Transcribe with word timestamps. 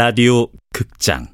라디오 0.00 0.46
극장. 0.72 1.26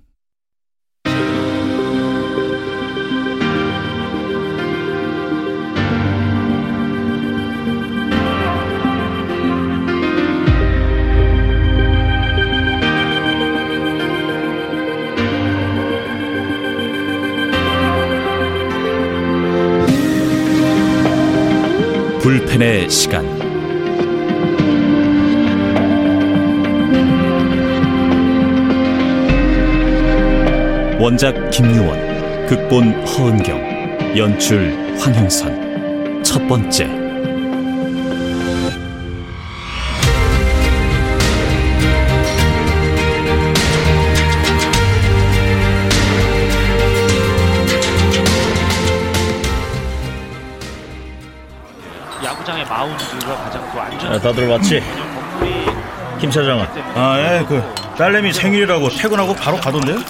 불펜의 22.21 22.91
시간 22.91 23.36
원작 31.07 31.51
김유원 31.51 32.47
극본 32.49 33.07
허은경 33.07 34.17
연출 34.17 34.75
황형선 34.99 36.25
첫 36.25 36.45
번째 36.49 36.85
야구장의 52.25 52.65
마운드가 52.65 53.37
가장 53.45 53.71
또 53.73 53.81
안전. 53.81 54.13
야, 54.13 54.19
다들 54.19 54.49
왔지? 54.49 54.83
김 56.19 56.29
차장은 56.33 56.67
아, 56.97 57.17
예, 57.21 57.45
그 57.47 57.86
딸내미 57.99 58.33
생일이라고 58.33 58.89
퇴근하고 58.91 59.35
바로 59.35 59.57
가던데요? 59.59 59.97
아, 59.97 60.03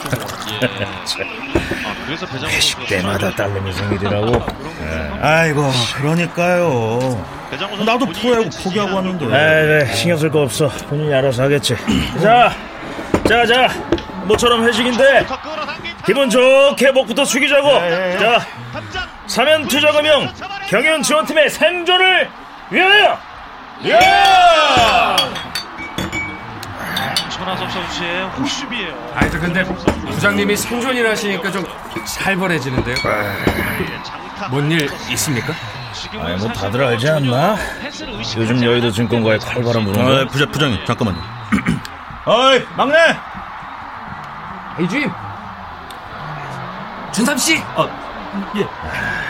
그래서 2.07 2.27
배정 2.27 2.49
회식 2.51 2.87
때마다 2.87 3.31
딸내미 3.35 3.73
생일이라고? 3.73 4.45
아이고, 5.21 5.71
그러니까요. 5.97 7.25
나도 7.85 8.07
프로야구 8.07 8.51
포기하고 8.65 8.97
왔는데. 8.97 9.85
에이 9.87 9.95
신경 9.95 10.19
쓸 10.19 10.31
거 10.31 10.41
없어. 10.43 10.69
본인이 10.89 11.15
알아서 11.15 11.45
하겠지. 11.45 11.77
자 12.21 12.53
자자 13.29 13.69
모처럼 14.25 14.65
회식인데 14.67 15.25
기분 16.05 16.29
좋게 16.29 16.91
목부터 16.91 17.25
숙이자고. 17.25 17.69
자 18.19 18.45
사면 19.27 19.67
투자금융 19.69 20.29
경연 20.69 21.03
지원팀의 21.03 21.51
생존을 21.51 22.29
위하여! 22.71 23.19
예! 23.85 23.99
천하섭 27.47 27.71
선수의 27.71 28.25
호수비예요. 28.31 29.13
아니 29.15 29.31
저 29.31 29.39
근데 29.39 29.63
부장님이 29.63 30.57
생존이라 30.57 31.11
하시니까 31.11 31.53
좀 31.53 31.65
살벌해지는데요. 32.05 32.97
뭔 34.51 34.69
일 34.73 34.91
있습니까? 35.11 35.53
아니 36.21 36.37
뭐 36.39 36.53
다들 36.53 36.83
알지 36.83 37.09
않나? 37.09 37.57
요즘 38.37 38.65
여의도 38.65 38.91
증권가에 38.91 39.39
칼바람 39.39 39.85
부는 39.85 40.01
아, 40.01 40.05
거 40.25 40.27
부장, 40.27 40.51
부장님, 40.51 40.85
잠깐만요. 40.87 41.23
어이, 42.27 42.63
막내! 42.77 42.97
이주임 44.81 45.09
준삼 47.13 47.39
씨. 47.39 47.63
예. 48.57 48.67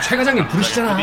최 0.03 0.17
과장님 0.17 0.47
부르시잖아. 0.49 0.97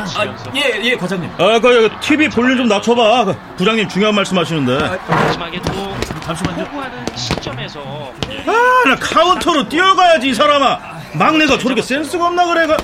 예 0.56 0.82
예 0.84 0.96
과장님. 0.96 1.30
아, 1.38 1.60
그, 1.60 1.62
그, 1.62 1.90
TV 2.02 2.30
볼륨 2.30 2.58
좀 2.58 2.68
낮춰봐. 2.68 3.26
그, 3.26 3.36
부장님 3.58 3.88
중요한 3.90 4.16
말씀 4.16 4.38
하시는데. 4.38 4.78
마지막에 5.08 5.60
또 5.62 5.94
잠시만요. 6.22 6.66
포구하는 6.66 7.06
시점에서 7.16 8.12
아, 8.48 8.90
나 8.90 8.96
카운터로 8.96 9.68
뛰어가야지, 9.70 10.30
이 10.30 10.34
사람아. 10.34 10.80
막내가 11.14 11.58
저렇게 11.58 11.82
센스가 11.82 12.28
없나, 12.28 12.46
그래, 12.46 12.68
가. 12.68 12.78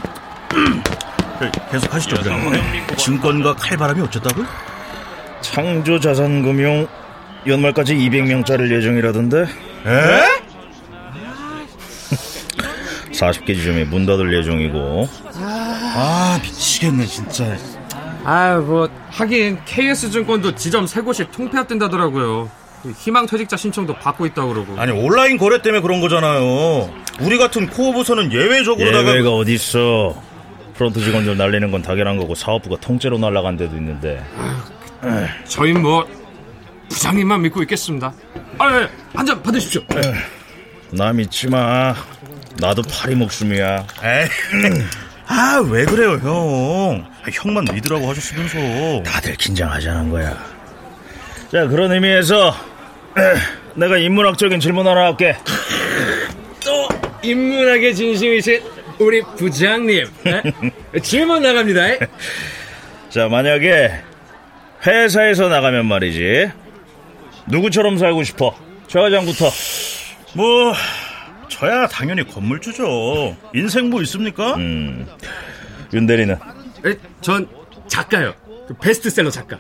계속 1.71 1.93
하시죠, 1.93 2.15
부장님. 2.17 2.61
증권가 2.97 3.53
칼바람이 3.55 4.01
어쨌다고? 4.01 4.43
창조자산금융 5.41 6.87
연말까지 7.47 7.95
200명짜리 7.95 8.69
예정이라던데 8.75 9.43
에? 9.43 10.38
40개 13.19 13.53
지점에 13.55 13.83
문 13.83 14.05
닫을 14.05 14.33
예정이고 14.37 15.09
아, 15.35 16.39
미치겠네, 16.41 17.05
진짜. 17.05 17.57
아유 18.23 18.61
뭐 18.61 18.89
하긴 19.09 19.59
KS 19.65 20.11
증권도 20.11 20.55
지점 20.55 20.87
세 20.87 21.01
곳이 21.01 21.25
통폐합 21.31 21.67
된다더라고요. 21.67 22.49
희망 22.97 23.25
퇴직자 23.25 23.57
신청도 23.57 23.95
받고 23.95 24.25
있다고 24.27 24.53
그러고. 24.53 24.79
아니, 24.79 24.91
온라인 24.91 25.37
거래 25.37 25.61
때문에 25.61 25.81
그런 25.81 25.99
거잖아요. 25.99 26.89
우리 27.19 27.37
같은 27.37 27.67
core 27.69 27.91
부서는 27.91 28.31
예외적으로다가. 28.31 29.11
예외가 29.11 29.31
어딨어 29.31 30.15
front 30.75 31.01
직원들 31.01 31.35
날리는 31.37 31.71
건 31.71 31.81
당연한 31.81 32.17
거고 32.17 32.35
사업부가 32.35 32.77
통째로 32.79 33.17
날라간 33.17 33.57
데도 33.57 33.75
있는데 33.75 34.23
저희 35.45 35.73
뭐 35.73 36.07
부장님만 36.87 37.41
믿고 37.41 37.61
있겠습니다. 37.63 38.13
아, 38.57 38.79
예, 38.81 38.87
한잔 39.13 39.41
받으십시오. 39.43 39.81
나 40.91 41.11
믿지 41.11 41.47
마 41.49 41.93
나도 42.59 42.81
파리 42.83 43.15
목숨이야 43.15 43.85
에이, 44.03 44.27
아, 45.27 45.61
왜 45.69 45.85
그래요, 45.85 46.13
형? 46.21 47.05
형만 47.31 47.65
믿으라고 47.71 48.09
하셨으면서. 48.09 49.03
다들 49.03 49.35
긴장하자는 49.35 50.09
거야 50.09 50.31
자 51.51 51.67
그런 51.67 51.91
의미에서 51.91 52.49
에, 53.17 53.21
내가 53.75 53.97
인문학적인 53.97 54.59
질문 54.59 54.87
하나 54.87 55.05
할게 55.05 55.35
또 56.63 56.87
인문학의 57.21 57.95
진심이신 57.95 58.61
우리 58.99 59.21
부장님 59.37 60.05
예? 60.27 60.99
질문 61.01 61.41
나갑니다. 61.41 61.89
예? 61.89 61.99
자 63.09 63.27
만약에 63.27 63.91
회사에서 64.85 65.47
나가면 65.47 65.85
말이지 65.85 66.51
누구처럼 67.47 67.97
살고 67.97 68.23
싶어 68.23 68.55
최 68.87 68.99
과장부터 68.99 69.49
뭐, 70.33 70.73
저야 71.49 71.87
당연히 71.87 72.25
건물주죠. 72.25 73.35
인생 73.53 73.89
뭐 73.89 74.01
있습니까? 74.03 74.55
음, 74.55 75.07
윤 75.93 76.05
대리는 76.05 76.37
예, 76.85 76.97
전 77.21 77.47
작가요. 77.87 78.33
그 78.67 78.73
베스트셀러 78.75 79.29
작가. 79.29 79.59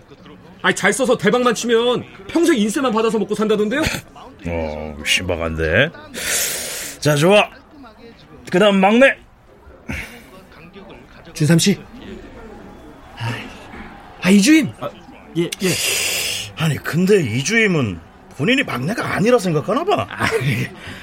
아니 0.61 0.75
잘 0.75 0.91
써서 0.93 1.17
대박만 1.17 1.55
치면 1.55 2.03
평생 2.27 2.57
인세만 2.57 2.91
받아서 2.91 3.17
먹고 3.17 3.33
산다던데요? 3.33 3.81
어 4.47 4.97
신박한데 5.05 5.89
자 6.99 7.15
좋아 7.15 7.49
그 8.51 8.59
다음 8.59 8.79
막내 8.79 9.17
준삼 11.33 11.59
씨. 11.59 11.79
아 14.21 14.29
이주임. 14.29 14.71
예 15.37 15.43
예. 15.43 15.69
아니, 16.57 16.75
근데 16.75 17.21
이주임은 17.21 17.99
본인이 18.39 18.63
막내가 18.63 19.15
아니라 19.15 19.37
생각하나 19.37 19.83
봐. 19.83 20.07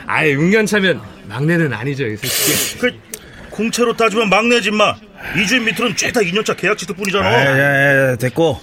아예 0.06 0.32
웅년차면 0.34 1.02
막내는 1.28 1.70
아니죠 1.70 2.06
이 2.06 2.16
새끼. 2.16 2.78
그, 2.78 2.98
공채로 3.50 3.94
따지면 3.94 4.30
막내지, 4.30 4.70
마. 4.70 4.94
이주임 5.38 5.66
밑으로는 5.66 5.96
죄다 5.96 6.20
2년차 6.20 6.56
계약치들 6.56 6.96
뿐이잖아. 6.96 7.26
야야야 7.26 8.16
됐고. 8.16 8.58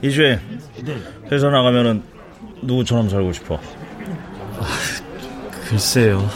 이주임 0.00 0.38
회사 1.30 1.50
나가면은 1.50 2.02
누구처럼 2.62 3.10
살고 3.10 3.34
싶어? 3.34 3.60
글쎄요. 5.68 6.26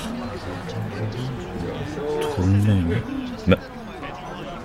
돌멩이? 2.36 2.94
뭐, 3.46 3.56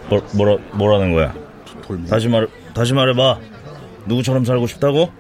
뭐, 0.10 0.22
뭐라 0.34 0.58
뭐라는 0.74 1.14
거야? 1.14 1.34
다시 2.10 2.28
말 2.28 2.48
다시 2.74 2.94
말해봐. 2.94 3.40
누구처럼 4.06 4.44
살고 4.44 4.68
싶다고 4.68 5.14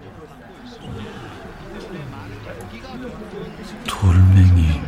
돌멩이 3.99 4.81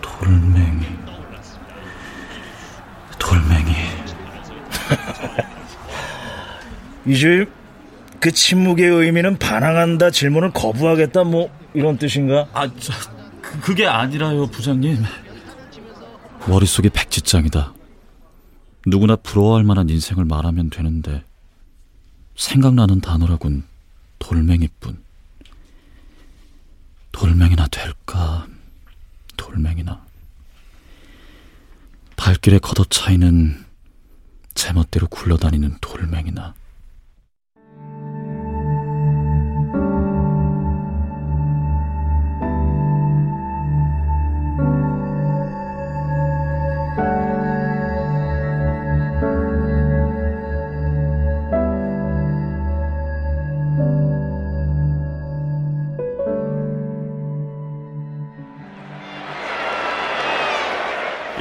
돌멩이 0.00 0.86
돌멩이 3.18 3.74
이주임 7.06 7.46
그 8.20 8.32
침묵의 8.32 8.88
의미는 8.88 9.38
반항한다 9.38 10.10
질문을 10.10 10.52
거부하겠다 10.52 11.24
뭐 11.24 11.50
이런 11.74 11.98
뜻인가 11.98 12.48
아, 12.52 12.68
저, 12.78 12.92
그, 13.42 13.60
그게 13.60 13.86
아니라요, 13.86 14.46
부장님. 14.46 15.02
머릿속이 16.46 16.90
백지장이다. 16.90 17.72
누구나 18.86 19.16
부러워할 19.16 19.64
만한 19.64 19.88
인생을 19.88 20.24
말하면 20.24 20.70
되는데 20.70 21.24
생각나는 22.36 23.00
단어라곤 23.00 23.64
돌멩이뿐. 24.18 25.02
돌멩이나 27.12 27.66
될까? 27.68 28.46
돌멩이나. 29.36 30.04
발길에 32.16 32.58
걷어차이는 32.58 33.64
제멋대로 34.54 35.06
굴러다니는 35.08 35.76
돌멩이나. 35.80 36.54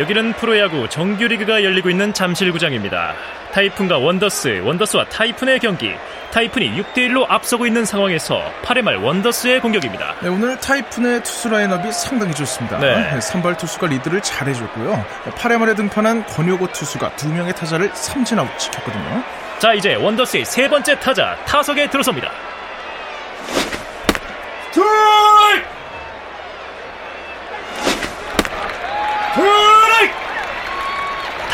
여기는 0.03 0.33
프로야구 0.33 0.89
정규리그가 0.89 1.63
열리고 1.63 1.89
있는 1.89 2.11
잠실구장입니다. 2.11 3.13
타이푼과 3.53 4.00
원더스, 4.00 4.61
원더스와 4.65 5.05
타이푼의 5.05 5.59
경기. 5.59 5.94
타이푼이 6.33 6.77
6대1로 6.81 7.25
앞서고 7.29 7.65
있는 7.65 7.85
상황에서 7.85 8.44
8회 8.63 8.81
말 8.81 8.97
원더스의 8.97 9.61
공격입니다. 9.61 10.15
네, 10.21 10.27
오늘 10.27 10.59
타이푼의 10.59 11.23
투수 11.23 11.47
라인업이 11.47 11.89
상당히 11.94 12.33
좋습니다. 12.33 12.79
네. 12.79 13.21
선발 13.21 13.55
투수가 13.55 13.88
리드를 13.88 14.21
잘해줬고요. 14.21 15.05
8회 15.38 15.57
말에 15.57 15.73
등판한 15.73 16.25
권혁우 16.25 16.73
투수가 16.73 17.15
두 17.15 17.29
명의 17.29 17.55
타자를 17.55 17.89
삼진아웃 17.94 18.59
시켰거든요. 18.59 19.23
자, 19.59 19.73
이제 19.73 19.95
원더스의 19.95 20.44
세 20.44 20.67
번째 20.67 21.00
타자 21.00 21.38
타석에 21.45 21.89
들어섭니다. 21.89 22.29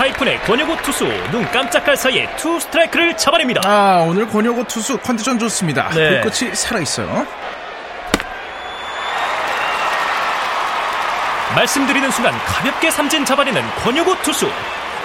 타이푼의 0.10 0.42
권혁우 0.44 0.78
투수 0.82 1.06
눈 1.32 1.46
깜짝할 1.52 1.96
사이에 1.96 2.28
투 2.38 2.60
스트라이크를 2.60 3.16
잡아냅니다. 3.18 3.62
아, 3.66 4.06
오늘 4.08 4.28
권혁우 4.28 4.64
투수 4.66 4.98
컨디션 5.00 5.38
좋습니다. 5.40 5.90
네. 5.90 6.22
볼끝이 6.22 6.56
살아 6.56 6.80
있어요. 6.80 7.26
말씀드리는 11.56 12.10
순간 12.12 12.34
가볍게 12.46 12.92
삼진 12.92 13.26
잡아내는 13.26 13.62
권혁우 13.84 14.16
투수. 14.22 14.50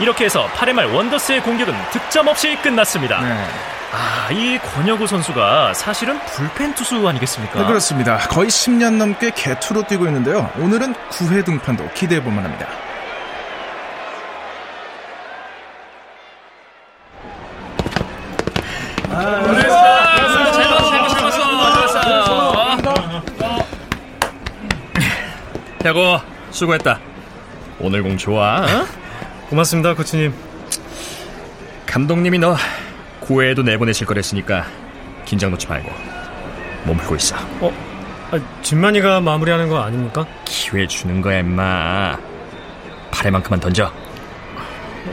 이렇게 0.01 0.25
해서 0.25 0.49
8회 0.57 0.73
말 0.73 0.87
원더스의 0.87 1.41
공격은 1.43 1.75
득점 1.91 2.29
없이 2.29 2.57
끝났습니다. 2.63 3.21
네. 3.21 3.47
아, 3.93 4.29
이 4.33 4.59
권혁우 4.59 5.07
선수가 5.07 5.75
사실은 5.75 6.19
불펜 6.27 6.75
투수 6.75 7.07
아니겠습니까? 7.07 7.61
네, 7.61 7.67
그렇습니다. 7.67 8.19
거의 8.19 8.49
10년 8.49 8.97
넘게 8.97 9.31
계투로 9.35 9.85
뛰고 9.87 10.07
있는데요. 10.07 10.51
오늘은 10.59 10.95
9회 11.11 11.45
등판도 11.45 11.91
기대해 11.95 12.23
볼 12.23 12.33
만 12.35 12.45
합니다. 12.45 12.67
야구 25.85 26.19
수고했다. 26.51 26.99
오늘 27.79 28.03
공 28.03 28.17
좋아. 28.17 28.61
어? 28.61 28.87
고맙습니다, 29.51 29.95
코치님. 29.95 30.33
감독님이 31.87 32.39
너 32.39 32.57
9회에도 33.21 33.63
내보내실 33.63 34.07
거랬으니까 34.07 34.67
긴장 35.25 35.51
놓지 35.51 35.69
말고 35.69 35.91
몸 36.85 36.97
풀고 36.97 37.17
있어. 37.17 37.37
어? 37.61 37.73
아, 38.31 38.41
진만이가 38.63 39.21
마무리하는 39.21 39.69
거 39.69 39.81
아닙니까? 39.81 40.27
기회 40.45 40.87
주는 40.87 41.21
거야, 41.21 41.41
임마. 41.41 42.19
8회만큼만 43.11 43.61
던져. 43.61 43.93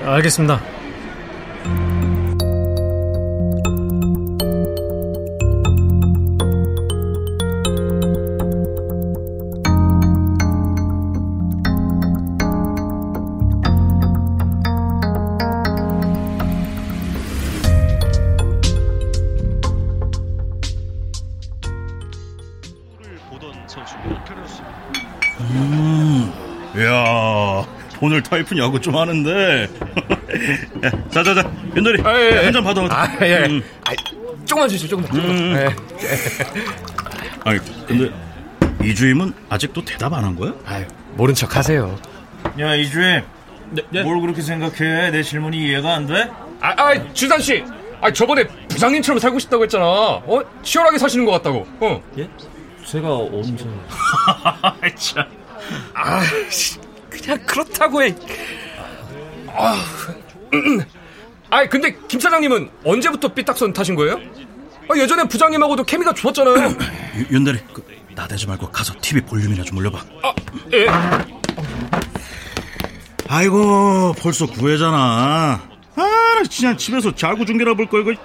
알겠습니다. 0.05 0.61
이야, 27.01 27.65
오늘 27.99 28.21
타이푼 28.21 28.57
야구 28.57 28.79
좀 28.79 28.95
하는데. 28.95 29.67
자 31.11 31.23
자 31.23 31.33
자, 31.33 31.51
윤돌이 31.75 32.01
아, 32.03 32.15
예, 32.19 32.31
예. 32.31 32.45
한잔 32.45 32.63
받아. 32.63 32.81
아, 32.89 33.07
예. 33.25 33.45
음. 33.47 33.63
아, 33.85 33.91
조금만 34.45 34.69
주시죠, 34.69 34.87
조금만. 35.01 35.11
조금만. 35.13 35.35
음. 35.37 35.55
예. 35.55 35.69
아니, 37.43 37.59
근데 37.87 38.11
이주임은 38.83 39.33
아직도 39.49 39.83
대답 39.85 40.13
안 40.13 40.23
한 40.23 40.35
거야? 40.35 40.53
아유, 40.65 40.85
모른 41.15 41.33
척 41.33 41.55
하세요. 41.55 41.97
야 42.59 42.75
이주임 42.75 43.21
네, 43.89 44.03
뭘 44.03 44.19
그렇게 44.21 44.41
생각해 44.41 45.11
내 45.11 45.21
질문이 45.23 45.57
이해가 45.57 45.93
안 45.95 46.07
돼? 46.07 46.29
아, 46.59 46.73
아, 46.77 47.13
주산 47.13 47.39
씨. 47.39 47.63
아, 48.01 48.11
저번에 48.11 48.43
부장님처럼 48.67 49.19
살고 49.19 49.37
싶다고 49.39 49.63
했잖아. 49.63 49.85
어? 49.85 50.41
치열하게 50.63 50.97
사시는 50.97 51.25
것 51.25 51.31
같다고. 51.33 51.67
어. 51.79 52.01
제가 52.85 53.15
언제 53.15 53.55
참. 54.97 55.23
아, 55.93 56.21
그냥 57.11 57.37
그렇다고 57.45 58.03
해. 58.03 58.15
아, 59.53 59.75
음. 60.53 60.81
아, 61.49 61.65
근데 61.67 61.95
김 62.07 62.19
사장님은 62.19 62.69
언제부터 62.85 63.27
삐딱선 63.27 63.73
타신 63.73 63.95
거예요? 63.95 64.19
아, 64.89 64.97
예전에 64.97 65.23
부장님하고도 65.27 65.83
케미가 65.83 66.13
좋았잖아요. 66.13 66.55
유- 67.17 67.25
윤대리, 67.35 67.59
그, 67.73 67.83
나대지 68.15 68.47
말고 68.47 68.71
가서 68.71 68.93
TV 69.01 69.21
볼륨이나 69.21 69.63
좀 69.63 69.77
올려봐. 69.77 69.99
아, 70.23 70.33
예. 70.73 70.87
아이고, 73.27 74.13
벌써 74.19 74.45
구회잖아. 74.45 75.61
아, 75.95 76.01
나 76.35 76.43
진짜 76.49 76.75
집에서 76.75 77.13
자구 77.15 77.45
중계나 77.45 77.73
볼 77.73 77.87
걸, 77.87 78.01
이거. 78.01 78.21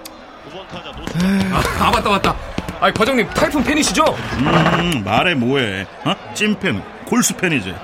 아, 1.81 1.91
맞다, 1.91 2.11
맞다. 2.11 2.37
아, 2.81 2.93
과장님 2.93 3.29
타이푼 3.31 3.63
팬이시죠? 3.65 4.05
음, 4.39 5.03
말해 5.05 5.35
뭐해. 5.35 5.87
어? 6.05 6.15
찐팬, 6.35 6.83
골수 7.07 7.35
팬이지. 7.37 7.75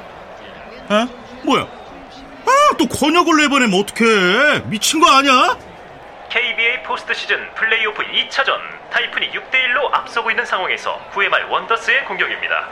어? 0.92 1.08
뭐야? 1.44 1.62
아, 1.62 2.76
또 2.78 2.86
권혁우를 2.86 3.36
내보내면 3.42 3.80
어떡해. 3.80 4.62
미친 4.66 5.00
거 5.00 5.10
아니야? 5.10 5.56
KBA 6.28 6.82
포스트 6.84 7.12
시즌 7.14 7.50
플레이오프 7.54 8.02
2차전 8.02 8.52
타이푼이 8.90 9.30
6대1로 9.32 9.92
앞서고 9.92 10.30
있는 10.30 10.44
상황에서 10.44 11.00
9회 11.14 11.28
말 11.28 11.44
원더스의 11.44 12.04
공격입니다. 12.06 12.68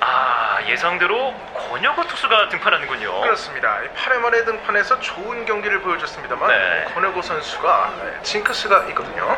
아 0.00 0.58
예상대로 0.66 1.34
권혁우 1.54 2.06
투수가 2.06 2.48
등판하는군요. 2.50 3.20
그렇습니다. 3.22 3.78
8회 3.96 4.18
말에 4.18 4.44
등판해서 4.44 5.00
좋은 5.00 5.44
경기를 5.46 5.80
보여줬습니다만 5.80 6.48
네. 6.48 6.84
권혁우 6.94 7.22
선수가 7.22 7.94
징크스가 8.22 8.84
있거든요. 8.90 9.36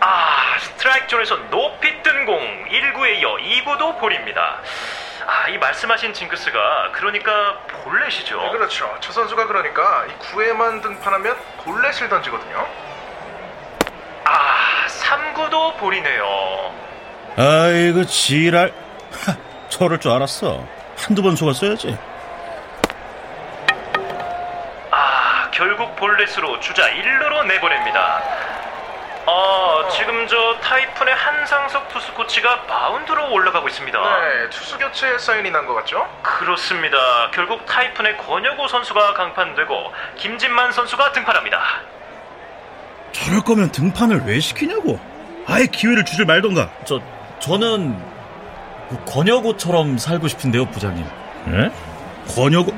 아 0.00 0.56
스트라이크 0.60 1.06
존에서 1.08 1.36
높이 1.50 2.02
뜬 2.02 2.24
공 2.24 2.38
1구에 2.68 3.18
이어 3.20 3.36
2구도 3.36 3.98
볼입니다. 4.00 4.60
아 5.26 5.48
이 5.48 5.58
말씀하신 5.58 6.12
징크스가 6.14 6.90
그러니까 6.92 7.58
볼넷이죠. 7.84 8.50
그렇죠. 8.50 8.94
저 9.00 9.12
선수가 9.12 9.46
그러니까 9.46 10.04
이 10.06 10.10
9회만 10.18 10.82
등판하면 10.82 11.36
볼넷을 11.64 12.08
던지거든요. 12.08 12.66
아 14.24 14.86
3구도 14.88 15.76
볼이네요. 15.78 16.74
아이고, 17.36 18.04
지랄. 18.06 18.72
하, 19.26 19.36
저럴 19.68 19.98
줄 20.00 20.12
알았어. 20.12 20.64
한두 20.96 21.22
번 21.22 21.34
속았어야지. 21.36 21.98
아, 24.90 25.50
결국 25.50 25.94
볼넷으로 25.96 26.60
주자 26.60 26.88
1루로 26.88 27.44
내보냅니다. 27.46 28.22
아, 30.04 30.06
지금 30.06 30.26
저 30.28 30.58
타이푼의 30.60 31.14
한상석 31.14 31.88
투수 31.88 32.12
코치가 32.12 32.56
마운드로 32.68 33.32
올라가고 33.32 33.68
있습니다. 33.68 33.98
네, 33.98 34.50
투수 34.50 34.76
교체 34.78 35.16
사인이 35.18 35.50
난 35.50 35.66
것 35.66 35.74
같죠? 35.76 36.06
그렇습니다. 36.22 36.96
결국 37.32 37.64
타이푼의 37.64 38.18
권혁우 38.18 38.68
선수가 38.68 39.14
강판되고 39.14 39.92
김진만 40.16 40.72
선수가 40.72 41.12
등판합니다. 41.12 41.58
저럴 43.12 43.40
거면 43.42 43.70
등판을 43.72 44.22
왜 44.26 44.40
시키냐고. 44.40 45.00
아예 45.46 45.66
기회를 45.66 46.04
주질 46.04 46.26
말던가. 46.26 46.68
저 46.84 47.00
저는 47.40 47.98
그 48.90 49.04
권혁우처럼 49.06 49.96
살고 49.98 50.28
싶은데요, 50.28 50.66
부장님. 50.66 51.06
예? 51.48 51.70
권혁우? 52.34 52.72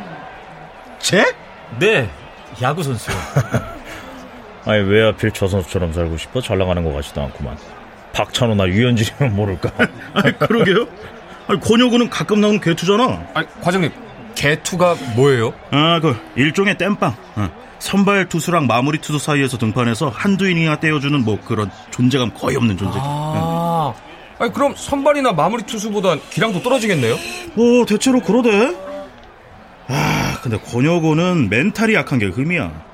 쟤? 1.01 1.25
네, 1.79 2.09
야구 2.63 2.83
선수요. 2.85 3.17
아니 4.67 4.83
왜 4.83 5.05
하필 5.05 5.31
저 5.31 5.47
선수처럼 5.47 5.93
살고 5.93 6.17
싶어? 6.19 6.41
잘 6.41 6.59
나가는 6.59 6.83
것 6.85 6.93
같지도 6.93 7.23
않구만. 7.23 7.57
박찬호나 8.13 8.67
유현진이면 8.69 9.37
모를까. 9.37 9.71
아니, 10.15 10.39
그러게요. 10.39 10.87
아니, 11.47 11.61
권혁우는 11.61 12.11
가끔 12.11 12.41
나오는 12.41 12.61
괴투잖아. 12.61 13.05
아, 13.35 13.45
과장님 13.63 13.91
개투가 14.35 14.97
뭐예요? 15.15 15.53
아, 15.71 16.01
그 16.01 16.17
일종의 16.35 16.77
땜빵. 16.79 17.15
어. 17.37 17.51
선발 17.79 18.29
투수랑 18.29 18.67
마무리 18.67 18.99
투수 18.99 19.19
사이에서 19.19 19.59
등판해서 19.59 20.09
한두 20.09 20.49
이닝이나 20.49 20.81
떼어주는 20.81 21.25
뭐 21.25 21.39
그런 21.45 21.71
존재감 21.91 22.33
거의 22.35 22.57
없는 22.57 22.77
존재지. 22.77 22.99
아, 23.03 23.95
아니 24.39 24.53
그럼 24.53 24.75
선발이나 24.77 25.33
마무리 25.33 25.63
투수보단 25.63 26.21
기량도 26.31 26.63
떨어지겠네요? 26.63 27.15
어, 27.15 27.87
대체로 27.87 28.21
그러대. 28.21 28.75
아, 29.89 30.39
근데 30.43 30.59
권혁우는 30.59 31.49
멘탈이 31.51 31.95
약한 31.95 32.19
게 32.19 32.27
흠이야. 32.27 32.86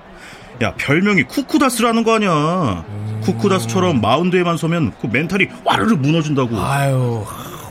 야, 0.63 0.75
별명이 0.77 1.25
쿠쿠다스라는 1.25 2.05
거 2.05 2.15
아니야. 2.15 2.85
쿠쿠다스처럼 3.23 4.01
마운드에만 4.01 4.57
서면 4.57 4.93
그 5.01 5.09
멘탈이 5.09 5.49
와르르 5.65 5.95
무너진다고. 5.97 6.57
아유, 6.59 7.25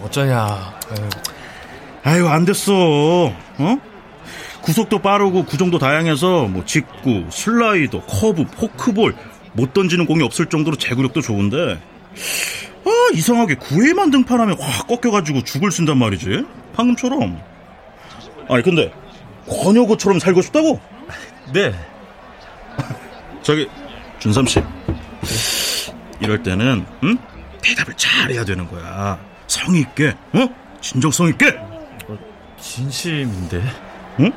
어쩌냐. 0.03 0.37
아유. 0.37 1.09
아유, 2.03 2.27
안 2.27 2.45
됐어. 2.45 2.73
어? 2.73 3.77
구속도 4.61 4.99
빠르고 4.99 5.45
구종도 5.45 5.79
다양해서 5.79 6.45
뭐 6.45 6.63
직구, 6.65 7.25
슬라이더, 7.29 8.01
커브, 8.01 8.45
포크볼 8.45 9.15
못 9.53 9.73
던지는 9.73 10.05
공이 10.05 10.23
없을 10.23 10.45
정도로 10.47 10.77
제구력도 10.77 11.21
좋은데 11.21 11.81
아 12.85 12.89
이상하게 13.13 13.55
9회만 13.55 14.11
등판하면 14.11 14.57
확 14.59 14.87
꺾여가지고 14.87 15.43
죽을 15.43 15.71
쓴단 15.71 15.97
말이지 15.97 16.45
방금처럼 16.75 17.41
아니 18.49 18.63
근데 18.63 18.93
권혁우처럼 19.49 20.19
살고 20.19 20.41
싶다고? 20.43 20.79
네. 21.53 21.73
저기 23.43 23.67
준삼 24.19 24.45
씨 24.47 24.61
이럴 26.19 26.41
때는 26.43 26.85
응? 27.03 27.17
대답을 27.61 27.93
잘해야 27.95 28.43
되는 28.45 28.67
거야 28.69 29.19
성의 29.47 29.81
있게 29.81 30.15
어? 30.33 30.47
진정성 30.81 31.27
있게 31.29 31.57
진심인데. 32.59 33.61
응? 34.19 34.31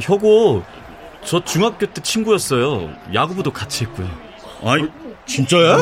혁오, 0.00 0.62
저 1.24 1.42
중학교 1.44 1.86
때 1.86 2.00
친구였어요. 2.02 2.90
야구부도 3.14 3.52
같이 3.52 3.84
했고요. 3.84 4.08
아이 4.64 4.82
진짜야? 5.26 5.76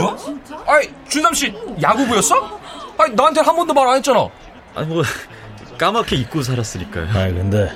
아이, 0.66 0.88
준삼 1.08 1.32
씨 1.34 1.52
야구부였어? 1.80 2.60
아이, 2.98 3.10
나한테 3.12 3.40
한 3.40 3.56
번도 3.56 3.72
말 3.74 3.88
안 3.88 3.96
했잖아. 3.96 4.28
아니 4.74 4.86
뭐 4.88 5.02
까맣게 5.78 6.16
잊고 6.16 6.42
살았으니까요. 6.42 7.08
아니 7.18 7.34
근데 7.34 7.72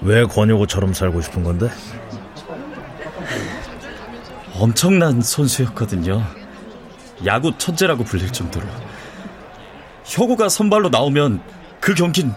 왜 0.00 0.24
권혁우처럼 0.24 0.94
살고 0.94 1.20
싶은 1.22 1.42
건데? 1.42 1.68
엄청난 4.60 5.22
선수였거든요. 5.22 6.22
야구 7.24 7.56
천재라고 7.56 8.04
불릴 8.04 8.30
정도로. 8.30 8.66
혁오가 10.04 10.50
선발로 10.50 10.90
나오면 10.90 11.42
그 11.80 11.94
경긴 11.94 12.34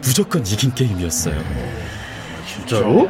무조건 0.00 0.40
이긴 0.46 0.74
게임이었어요. 0.74 1.38
진짜로? 2.46 3.06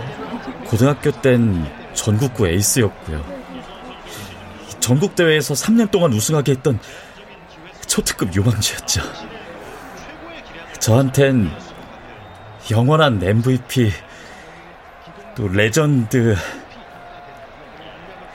고등학교 0.64 1.10
땐 1.20 1.66
전국구 1.92 2.48
에이스였고요. 2.48 3.22
전국 4.80 5.14
대회에서 5.14 5.52
3년 5.52 5.90
동안 5.90 6.14
우승하게 6.14 6.52
했던 6.52 6.80
초특급 7.86 8.34
유망주였죠. 8.34 9.02
저한텐 10.78 11.50
영원한 12.70 13.22
MVP 13.22 13.92
또 15.36 15.48
레전드 15.48 16.34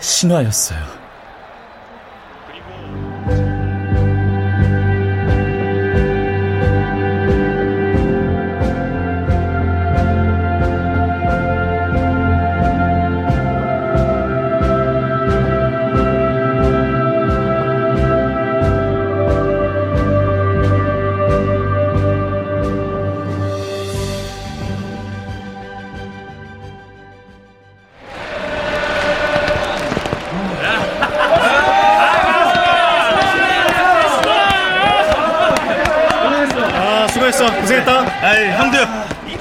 신화였어요. 0.06 0.95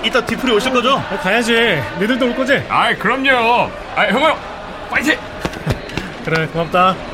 이, 0.04 0.08
이따 0.08 0.24
뒤풀이 0.24 0.52
오실 0.52 0.72
거죠? 0.72 0.96
아, 1.10 1.16
가야지. 1.18 1.52
니들도 1.98 2.26
올 2.26 2.36
거지? 2.36 2.62
아이, 2.68 2.94
그럼요. 2.96 3.70
아이, 3.96 4.10
형아, 4.12 4.34
파이팅! 4.90 5.18
그래, 6.24 6.46
고맙다. 6.46 6.94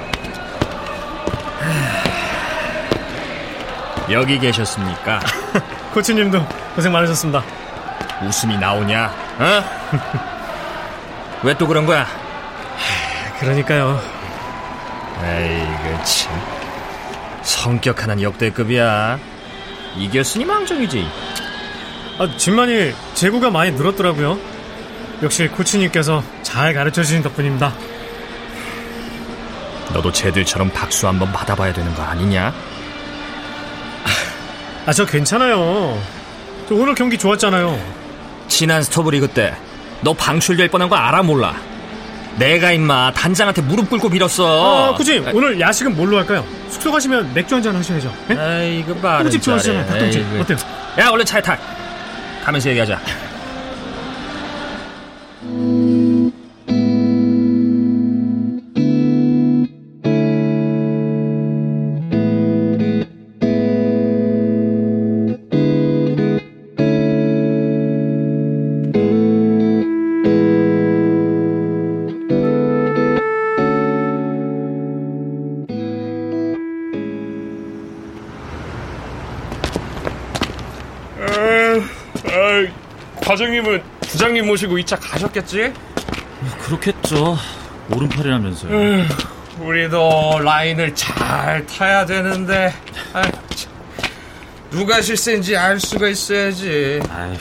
여기 4.11 4.38
계셨습니까? 4.38 5.20
코치님도 5.94 6.44
고생 6.75 6.92
많으셨습니다. 6.92 7.42
웃음이 8.23 8.59
나오냐? 8.59 9.12
어? 9.38 9.64
왜 11.42 11.54
또 11.54 11.66
그런 11.66 11.87
거야? 11.87 12.06
그러니까요. 13.40 14.00
에이 15.25 15.66
그 15.82 16.02
참 16.04 16.40
성격 17.42 18.02
하나는 18.02 18.23
역대급이야 18.23 19.18
이겼으니 19.97 20.44
망정이지 20.44 21.06
아, 22.21 22.29
진만이 22.37 22.93
제구가 23.15 23.50
많이 23.50 23.71
늘었더라고요. 23.73 24.39
역시 25.23 25.49
코치님께서 25.49 26.23
잘 26.43 26.75
가르쳐 26.75 27.03
주신 27.03 27.23
덕분입니다. 27.23 27.73
너도 29.95 30.12
쟤들처럼 30.12 30.71
박수 30.71 31.09
한번 31.09 31.33
받아봐야 31.33 31.73
되는 31.73 31.95
거 31.95 32.03
아니냐? 32.03 32.53
아, 34.87 34.93
저 34.93 35.07
괜찮아요. 35.07 35.99
저 36.69 36.75
오늘 36.75 36.95
경기 36.95 37.17
좋았잖아요. 37.19 37.81
지난 38.49 38.83
스토브리그 38.83 39.29
때 39.29 39.55
너 40.03 40.15
방출될 40.15 40.69
뻔한 40.69 40.89
거 40.89 40.97
알아 40.97 41.23
몰라? 41.23 41.55
내가 42.37 42.73
임마 42.73 43.12
단장한테 43.12 43.61
무릎 43.61 43.91
꿇고 43.91 44.09
빌었어 44.09 44.93
아, 44.93 44.95
코치님, 44.95 45.27
오늘 45.35 45.61
야식은 45.61 45.95
뭘로 45.95 46.17
할까요? 46.17 46.43
숙소 46.71 46.91
가시면 46.91 47.35
맥주 47.35 47.55
한 47.55 47.62
잔 47.62 47.77
하셔야죠. 47.77 48.11
네? 48.29 48.37
아이고 48.39 48.95
말은 48.95 49.25
꿀집 49.25 49.43
좋아하시잖아요, 49.43 49.87
잘해. 49.87 49.99
닭똥집. 50.11 50.41
어때요? 50.41 50.59
야 51.00 51.09
얼른 51.11 51.27
차에 51.27 51.43
타 51.43 51.59
가면서 52.44 52.70
얘기하자 52.70 52.99
과장님은 83.31 83.81
부장님 84.09 84.45
모시고 84.45 84.77
2차 84.79 84.99
가셨겠지? 85.01 85.73
그렇겠죠. 86.65 87.39
오른팔이라면서요. 87.89 89.05
우리도 89.61 90.41
라인을 90.43 90.93
잘 90.97 91.65
타야 91.67 92.05
되는데 92.05 92.75
참. 93.55 93.71
누가 94.73 95.01
실세인지 95.01 95.57
알 95.57 95.79
수가 95.79 96.09
있어야지 96.09 97.01
아이, 97.09 97.37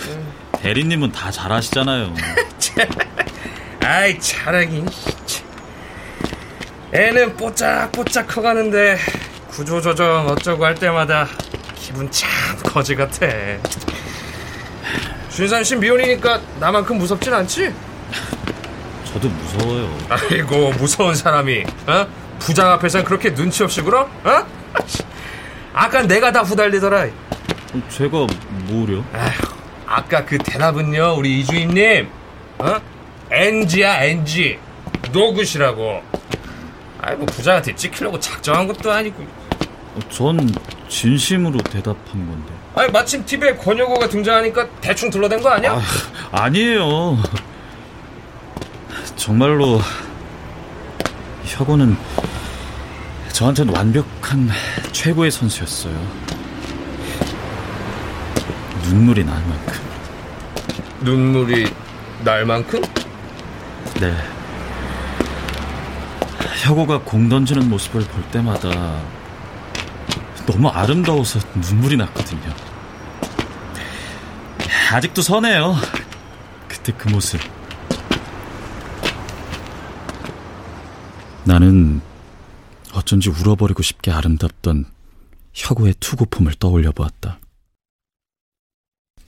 대리님은 0.62 1.12
다 1.12 1.32
잘하시잖아요. 1.32 2.14
아이 3.82 4.20
잘하긴 4.20 4.88
참. 5.26 5.48
애는 6.94 7.36
뽀짝뽀짝 7.36 8.28
커가는데 8.28 9.00
구조조정 9.48 10.28
어쩌고 10.28 10.66
할 10.66 10.76
때마다 10.76 11.28
기분 11.76 12.12
참 12.12 12.30
거지 12.62 12.94
같아 12.94 13.26
준산 15.40 15.64
씨 15.64 15.74
미혼이니까 15.78 16.42
나만큼 16.60 16.98
무섭진 16.98 17.34
않지? 17.34 17.74
저도 19.06 19.30
무서워요. 19.30 19.98
아이고 20.10 20.72
무서운 20.72 21.16
사람이 21.16 21.64
어? 21.88 22.06
부장 22.40 22.70
앞에선 22.74 23.06
그렇게 23.06 23.34
눈치 23.34 23.64
없이 23.64 23.82
굴어? 23.82 24.02
어? 24.02 24.46
아까 25.72 26.02
내가 26.02 26.34
다 26.34 26.42
후달리더라 26.42 27.08
제가 27.88 28.28
뭐려? 28.68 29.02
아휴, 29.14 29.32
아까 29.86 30.26
그 30.26 30.38
대답은요 30.40 31.16
우리 31.18 31.40
이주임님 31.40 32.10
어? 32.58 32.82
NG야 33.32 34.04
NG 34.04 34.60
노굿이라고 35.14 36.04
아이고 37.02 37.26
부장한테 37.28 37.74
찍히려고 37.76 38.20
작정한 38.20 38.68
것도 38.68 38.92
아니고 38.92 39.26
전 40.10 40.54
진심으로 40.90 41.60
대답한 41.60 42.28
건데. 42.28 42.59
아니 42.76 42.92
마침 42.92 43.26
TV에 43.26 43.56
권혁호가 43.56 44.08
등장하니까 44.08 44.68
대충 44.82 45.10
둘러댄 45.10 45.42
거 45.42 45.50
아니야? 45.50 45.80
아니에요. 46.32 47.18
정말로 49.16 49.82
혁오는 51.46 51.98
저한테는 53.34 53.74
완벽한 53.76 54.50
최고의 54.92 55.32
선수였어요. 55.32 55.94
눈물이 58.84 59.24
날 59.24 59.36
만큼. 59.46 59.74
눈물이 61.02 61.72
날 62.24 62.46
만큼? 62.46 62.82
네. 64.00 64.14
혁오가 66.64 67.00
공 67.00 67.30
던지는 67.30 67.70
모습을 67.70 68.02
볼 68.02 68.22
때마다 68.32 69.00
너무 70.50 70.68
아름다워서 70.68 71.40
눈물이 71.60 71.96
났거든요. 71.98 72.56
아직도 74.92 75.22
선해요. 75.22 75.76
그때 76.68 76.92
그 76.92 77.08
모습. 77.08 77.40
나는 81.46 82.02
어쩐지 82.94 83.30
울어버리고 83.30 83.84
싶게 83.84 84.10
아름답던 84.10 84.86
혁우의 85.54 85.94
투구폼을 86.00 86.56
떠올려 86.56 86.92
보았다. 86.94 87.40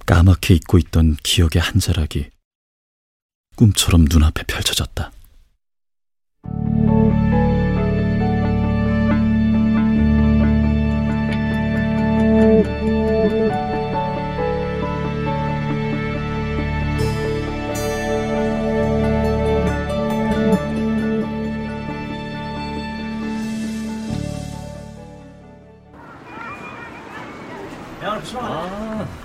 까맣게 0.07 0.55
잊고 0.55 0.79
있던 0.79 1.17
기억의 1.21 1.61
한 1.61 1.79
자락이 1.79 2.31
꿈처럼 3.55 4.07
눈앞에 4.09 4.43
펼쳐졌다. 4.43 5.11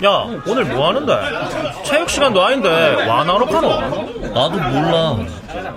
야, 0.03 0.09
오늘 0.45 0.65
뭐 0.65 0.89
하는데? 0.89 1.13
체육 1.83 2.09
시간도 2.09 2.43
아닌데 2.43 2.69
와 3.07 3.23
나로 3.23 3.45
가노? 3.45 3.69
나도 4.33 4.57
몰라. 4.59 5.17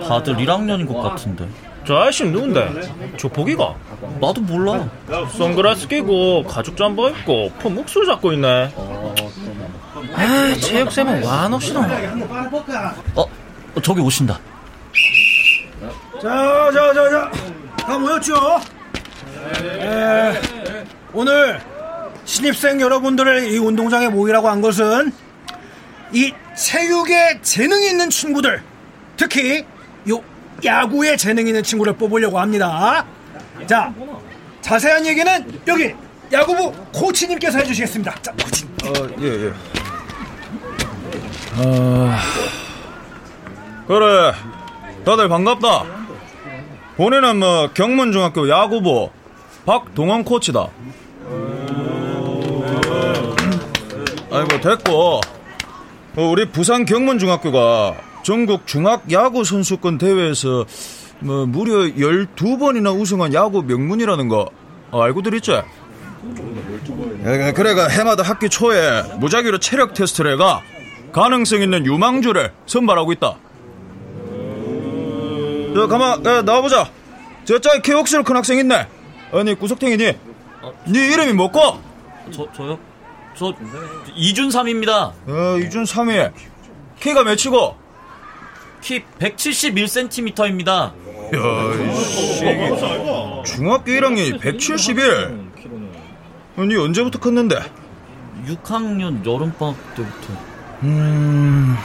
다들 0.07 0.37
1학년인 0.37 0.87
것 0.93 1.01
같은데. 1.01 1.49
저 1.87 1.97
아저씨 1.97 2.25
누군데? 2.25 3.17
조폭이가? 3.17 3.75
나도 4.21 4.41
몰라. 4.43 4.89
선글라스 5.39 5.89
끼고 5.89 6.45
가죽 6.45 6.77
잠바 6.77 7.09
입고 7.09 7.51
폼 7.61 7.75
묵술 7.77 8.05
잡고 8.07 8.33
있네. 8.35 8.75
아, 10.15 10.55
체육쌤은 10.61 11.25
와 11.25 11.49
놉시노? 11.49 11.81
어, 13.17 13.25
저기 13.83 14.01
오신다. 14.03 14.39
자, 16.21 16.71
자, 16.73 16.93
자, 16.93 17.11
자. 17.11 17.31
다 17.79 17.99
모였죠? 17.99 18.35
에, 19.81 20.41
오늘 21.15 21.61
신입생 22.31 22.81
여러분들을 22.81 23.53
이 23.53 23.59
운동장에 23.59 24.09
모이라고 24.09 24.49
한 24.49 24.61
것은 24.61 25.13
이 26.13 26.33
체육에 26.57 27.41
재능이 27.43 27.89
있는 27.89 28.09
친구들, 28.09 28.63
특히 29.17 29.65
요 30.09 30.23
야구에 30.65 31.17
재능 31.17 31.49
있는 31.49 31.61
친구를 31.65 31.95
뽑으려고 31.95 32.39
합니다. 32.39 33.05
자, 33.67 33.93
자세한 34.61 35.07
얘기는 35.07 35.61
여기 35.67 35.93
야구부 36.31 36.73
코치님께서 36.95 37.59
해주시겠습니다. 37.59 38.15
자, 38.23 38.33
코치. 38.33 38.65
어, 38.85 38.93
예, 39.23 39.47
예. 39.47 39.53
아... 41.57 42.21
그래, 43.89 44.33
다들 45.05 45.29
반갑다. 45.29 45.85
본인은 46.97 47.41
뭐 47.41 47.71
경문중학교 47.75 48.49
야구부 48.49 49.11
박동원 49.67 50.23
코치다. 50.23 50.69
아이고 54.41 54.59
됐고 54.59 55.21
어, 56.17 56.23
우리 56.23 56.47
부산 56.47 56.87
경문중학교가 56.87 57.95
전국 58.23 58.67
중학 58.67 59.13
야구 59.13 59.45
선수권 59.45 59.99
대회에서 59.99 60.65
뭐 61.19 61.45
무려 61.45 61.81
12번이나 61.81 62.99
우승한 62.99 63.35
야구 63.35 63.63
명문이라는 63.63 64.29
거 64.29 64.51
알고들 64.93 65.35
있지? 65.35 65.61
그래가 67.55 67.89
해마다 67.89 68.23
학기 68.23 68.49
초에 68.49 69.03
무작위로 69.19 69.59
체력 69.59 69.93
테스트를 69.93 70.33
해가 70.33 70.63
가능성 71.13 71.61
있는 71.61 71.85
유망주를 71.85 72.53
선발하고 72.65 73.13
있다. 73.13 73.37
저 75.75 75.87
가만 75.87 76.25
야, 76.25 76.41
나와보자. 76.43 76.91
저짝에 77.45 77.81
키 77.83 77.93
혹시로 77.93 78.25
큰 78.25 78.37
학생 78.37 78.59
있네. 78.59 78.87
아니 79.33 79.55
구석탱이니? 79.55 80.05
네 80.87 81.13
이름이 81.13 81.35
뭐고? 81.35 81.81
저, 82.31 82.51
저요? 82.53 82.90
저, 83.35 83.53
이준삼입니다. 84.15 85.13
어, 85.27 85.59
이준 85.59 85.85
3위. 85.85 86.33
키가 87.01 87.25
몇이고? 87.25 87.77
키 88.83 89.03
171cm입니다. 89.19 90.71
야, 91.33 91.95
씨. 92.03 92.41
중학교 93.55 93.93
1학년이 93.93 94.41
171. 94.41 95.51
아니 96.57 96.77
언제부터 96.77 97.19
컸는데? 97.19 97.57
6학년 98.47 99.25
여름방학 99.25 99.95
때부터. 99.95 100.33
음. 100.83 101.77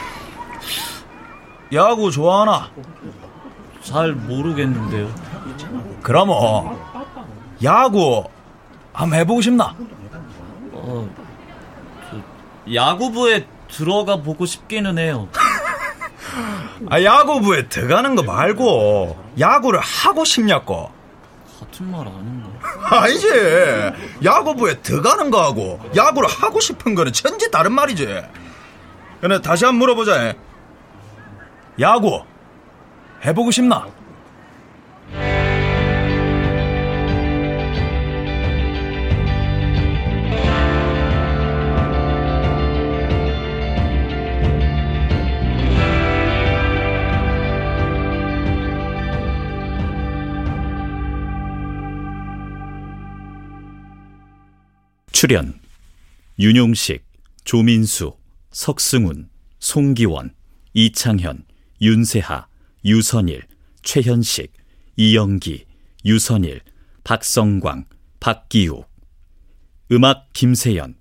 야구 1.74 2.12
좋아하나? 2.12 2.70
잘 3.82 4.14
모르겠는데요. 4.14 5.14
그러면 6.02 6.78
야구 7.64 8.24
한번 8.94 9.20
해보고 9.20 9.42
싶나? 9.42 9.76
어, 10.72 11.10
저, 11.16 11.25
야구부에 12.74 13.46
들어가 13.70 14.18
보고 14.18 14.46
싶기는 14.46 14.98
해요. 14.98 15.28
아, 16.90 17.02
야구부에 17.02 17.68
들어가는 17.70 18.16
거 18.16 18.24
말고 18.24 19.18
야구를 19.40 19.80
하고 19.80 20.26
싶냐고. 20.26 20.92
같은 21.60 21.90
말 21.90 22.02
아닌가? 22.08 22.50
아니지. 23.02 23.28
야구부에 24.24 24.82
들어가는 24.82 25.32
거하고 25.32 25.80
야구를 25.96 26.30
하고 26.30 26.60
싶은 26.60 26.96
거는 26.96 27.14
천지 27.14 27.50
다른 27.50 27.72
말이지. 27.74 28.22
근데 29.22 29.42
다시 29.42 29.66
한번 29.66 29.80
물어보자. 29.80 30.34
야구 31.80 32.24
해보고 33.26 33.52
싶나? 33.52 33.88
출연 55.26 55.60
윤용식, 56.38 57.04
조민수, 57.46 58.16
석승훈, 58.52 59.28
송기원, 59.58 60.36
이창현, 60.76 61.46
윤세하, 61.82 62.46
유선일, 62.86 63.42
최현식, 63.82 64.54
이영기, 64.98 65.66
유선일, 66.06 66.62
박성광, 67.04 67.86
박기욱. 68.20 68.88
음악 69.92 70.32
김세연 70.34 70.94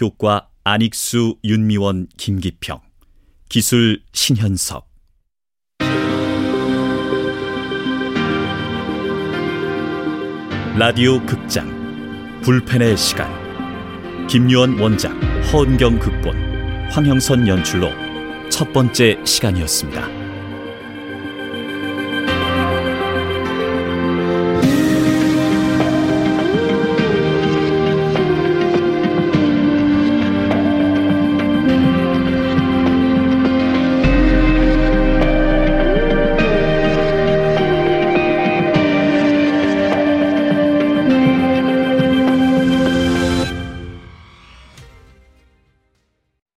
효과 0.00 0.48
안익수, 0.64 1.36
윤미원, 1.44 2.08
김기평. 2.16 2.80
기술 3.48 4.02
신현석. 4.12 4.88
라디오 10.76 11.24
극장 11.24 11.78
불펜의 12.42 12.96
시간 12.96 13.37
김유원 14.28 14.78
원작, 14.78 15.10
허은경 15.50 15.98
극본, 15.98 16.36
황형선 16.90 17.48
연출로 17.48 17.88
첫 18.50 18.70
번째 18.74 19.18
시간이었습니다. 19.24 20.17